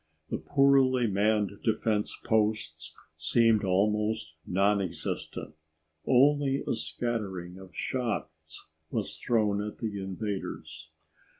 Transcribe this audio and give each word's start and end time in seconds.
The 0.31 0.39
poorly 0.39 1.05
manned 1.05 1.59
defense 1.63 2.17
posts 2.25 2.95
seemed 3.15 3.63
almost 3.63 4.33
non 4.47 4.81
existent. 4.81 5.53
Only 6.07 6.63
a 6.67 6.73
scattering 6.73 7.59
of 7.59 7.75
shots 7.75 8.67
was 8.89 9.19
thrown 9.19 9.63
at 9.63 9.77
the 9.77 10.01
invaders. 10.01 10.89